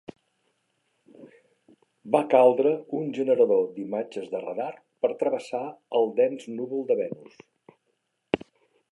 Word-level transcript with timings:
Va 2.15 2.21
caldre 2.31 2.71
un 2.99 3.11
generador 3.17 3.61
d'imatges 3.75 4.31
de 4.31 4.41
radar 4.45 4.69
per 5.05 5.11
travessar 5.19 5.61
el 5.99 6.09
dens 6.21 6.49
núvol 6.55 6.83
de 6.93 6.97
Venus. 7.03 7.37